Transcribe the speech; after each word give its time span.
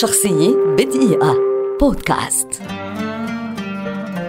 شخصية 0.00 0.56
بدقيقة. 0.78 1.36
بودكاست. 1.80 2.48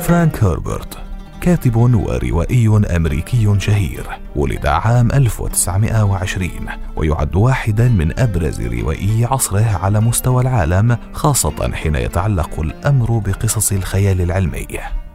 فرانك 0.00 0.44
هربرت 0.44 0.98
كاتب 1.40 1.76
وروائي 1.76 2.68
أمريكي 2.96 3.56
شهير 3.58 4.06
ولد 4.36 4.66
عام 4.66 5.12
1920 5.12 6.50
ويعد 6.96 7.36
واحدا 7.36 7.88
من 7.88 8.20
أبرز 8.20 8.62
روائي 8.62 9.24
عصره 9.24 9.78
على 9.82 10.00
مستوى 10.00 10.42
العالم 10.42 10.98
خاصة 11.12 11.72
حين 11.72 11.94
يتعلق 11.94 12.60
الأمر 12.60 13.18
بقصص 13.18 13.72
الخيال 13.72 14.20
العلمي. 14.20 14.66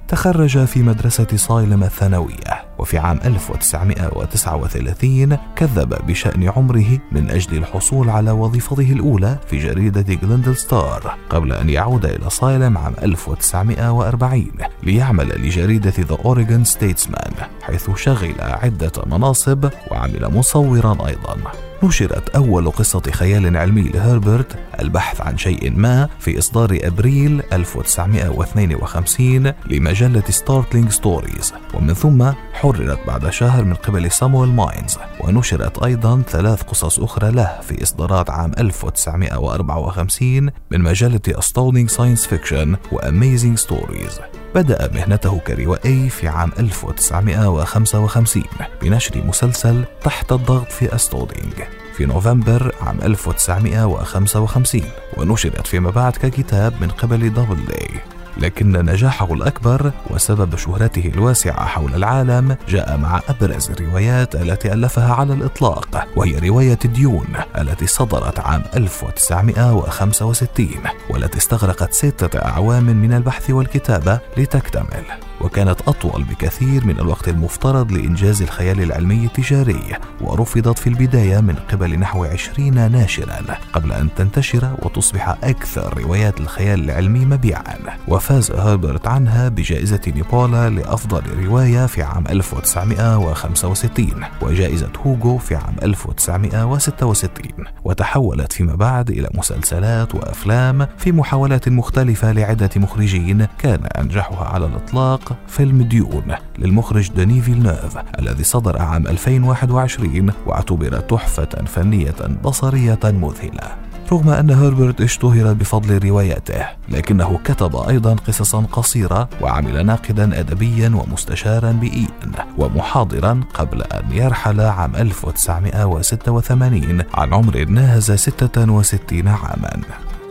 تخرج 0.09 0.65
في 0.65 0.83
مدرسة 0.83 1.27
صايلم 1.35 1.83
الثانوية 1.83 2.65
وفي 2.79 2.97
عام 2.97 3.19
1939 3.25 5.37
كذب 5.55 6.05
بشأن 6.07 6.49
عمره 6.49 6.99
من 7.11 7.29
أجل 7.29 7.57
الحصول 7.57 8.09
على 8.09 8.31
وظيفته 8.31 8.91
الأولى 8.91 9.37
في 9.47 9.57
جريدة 9.57 10.01
جلندل 10.01 10.55
ستار 10.55 11.17
قبل 11.29 11.53
أن 11.53 11.69
يعود 11.69 12.05
إلى 12.05 12.29
صايلم 12.29 12.77
عام 12.77 12.93
1940 13.03 14.45
ليعمل 14.83 15.27
لجريدة 15.27 15.93
The 15.99 16.17
Oregon 16.25 16.63
Statesman 16.63 17.31
حيث 17.61 17.89
شغل 17.95 18.35
عدة 18.39 18.91
مناصب 19.05 19.69
وعمل 19.91 20.31
مصورا 20.33 21.07
أيضا. 21.07 21.37
نشرت 21.83 22.29
أول 22.29 22.71
قصة 22.71 23.01
خيال 23.11 23.57
علمي 23.57 23.81
لهربرت 23.81 24.55
البحث 24.79 25.21
عن 25.21 25.37
شيء 25.37 25.71
ما 25.71 26.09
في 26.19 26.39
إصدار 26.39 26.79
أبريل 26.83 27.43
1952 27.53 29.53
لمجلة 29.65 30.23
Startling 30.29 30.89
Stories 30.89 31.53
ومن 31.73 31.93
ثم 31.93 32.31
حررت 32.53 33.07
بعد 33.07 33.29
شهر 33.29 33.63
من 33.63 33.73
قبل 33.73 34.11
سامويل 34.11 34.49
ماينز 34.49 34.97
ونشرت 35.19 35.83
أيضا 35.83 36.21
ثلاث 36.21 36.61
قصص 36.61 36.99
أخرى 36.99 37.31
له 37.31 37.59
في 37.61 37.83
إصدارات 37.83 38.29
عام 38.29 38.51
1954 38.59 40.49
من 40.71 40.81
مجلة 40.81 41.21
Astounding 41.29 41.91
Science 41.91 42.27
Fiction 42.27 42.77
و 42.91 42.99
Amazing 42.99 43.67
Stories. 43.67 44.21
بدأ 44.55 44.91
مهنته 44.93 45.39
كروائي 45.39 46.09
في 46.09 46.27
عام 46.27 46.51
1955 46.59 48.43
بنشر 48.81 49.23
مسلسل 49.27 49.85
تحت 50.03 50.31
الضغط 50.31 50.71
في 50.71 50.95
أستودينغ 50.95 51.78
في 51.99 52.05
نوفمبر 52.05 52.75
عام 52.81 52.97
1955 53.03 54.81
ونشرت 55.17 55.67
فيما 55.67 55.89
بعد 55.89 56.13
ككتاب 56.13 56.73
من 56.81 56.87
قبل 56.87 57.29
دبل 57.29 57.65
داي 57.65 57.89
لكن 58.37 58.71
نجاحه 58.71 59.33
الأكبر 59.33 59.91
وسبب 60.09 60.55
شهرته 60.55 61.11
الواسعة 61.15 61.65
حول 61.65 61.95
العالم 61.95 62.57
جاء 62.69 62.97
مع 62.97 63.21
أبرز 63.29 63.71
الروايات 63.71 64.35
التي 64.35 64.73
ألفها 64.73 65.13
على 65.13 65.33
الإطلاق 65.33 66.07
وهي 66.15 66.49
رواية 66.49 66.79
ديون 66.85 67.27
التي 67.57 67.87
صدرت 67.87 68.39
عام 68.39 68.63
1965 68.75 70.67
والتي 71.09 71.37
استغرقت 71.37 71.93
ستة 71.93 72.39
أعوام 72.39 72.85
من 72.85 73.13
البحث 73.13 73.49
والكتابة 73.49 74.19
لتكتمل. 74.37 75.28
وكانت 75.41 75.81
أطول 75.87 76.23
بكثير 76.23 76.85
من 76.85 76.99
الوقت 76.99 77.27
المفترض 77.27 77.91
لإنجاز 77.91 78.41
الخيال 78.41 78.81
العلمي 78.81 79.25
التجاري 79.25 79.97
ورفضت 80.21 80.79
في 80.79 80.87
البداية 80.87 81.39
من 81.39 81.55
قبل 81.55 81.99
نحو 81.99 82.23
عشرين 82.23 82.91
ناشرا 82.91 83.39
قبل 83.73 83.93
أن 83.93 84.09
تنتشر 84.15 84.75
وتصبح 84.81 85.29
أكثر 85.43 85.97
روايات 85.97 86.39
الخيال 86.39 86.83
العلمي 86.83 87.25
مبيعا. 87.25 87.75
وفاز 88.07 88.51
هربرت 88.51 89.07
عنها 89.07 89.49
بجائزة 89.49 90.01
نيبولا 90.07 90.69
لأفضل 90.69 91.21
رواية 91.45 91.85
في 91.85 92.03
عام 92.03 92.23
1965 92.27 94.09
وجائزة 94.41 94.89
هوغو 95.05 95.37
في 95.37 95.55
عام 95.55 95.75
1966 95.83 97.51
وتحولت 97.83 98.53
فيما 98.53 98.75
بعد 98.75 99.09
إلى 99.09 99.29
مسلسلات 99.33 100.15
وأفلام 100.15 100.87
في 100.97 101.11
محاولات 101.11 101.69
مختلفة 101.69 102.31
لعدة 102.31 102.69
مخرجين 102.75 103.47
كان 103.59 103.85
أنجحها 103.85 104.45
على 104.45 104.65
الإطلاق 104.65 105.28
فيلم 105.47 105.81
ديون 105.81 106.35
للمخرج 106.57 107.11
داني 107.11 107.41
فيلنوف 107.41 107.97
الذي 108.19 108.43
صدر 108.43 108.81
عام 108.81 109.07
2021 109.07 110.31
واعتبر 110.45 110.99
تحفة 110.99 111.65
فنية 111.65 112.15
بصرية 112.43 112.99
مذهلة. 113.03 113.89
رغم 114.11 114.29
أن 114.29 114.51
هربرت 114.51 115.01
اشتهر 115.01 115.53
بفضل 115.53 116.09
رواياته 116.09 116.65
لكنه 116.89 117.39
كتب 117.43 117.75
أيضا 117.75 118.15
قصصا 118.15 118.65
قصيرة 118.71 119.29
وعمل 119.41 119.85
ناقدا 119.85 120.39
أدبيا 120.39 120.91
ومستشارا 120.95 121.71
بإين 121.71 122.31
ومحاضرا 122.57 123.41
قبل 123.53 123.81
أن 123.81 124.11
يرحل 124.11 124.61
عام 124.61 124.95
1986 124.95 127.03
عن 127.13 127.33
عمر 127.33 127.65
ناهز 127.65 128.11
66 128.11 129.27
عاما. 129.27 129.81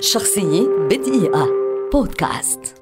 شخصية 0.01 0.63
بدقيقة. 0.91 1.47
بودكاست. 1.93 2.78